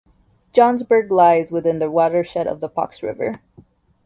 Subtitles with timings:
[0.53, 3.33] Johnsburg lies within the watershed of the Fox river.